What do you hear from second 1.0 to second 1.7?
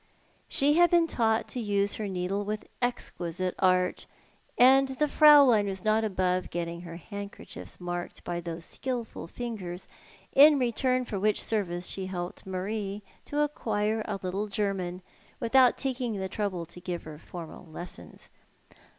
taught to